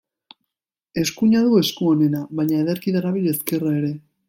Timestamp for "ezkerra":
3.35-3.79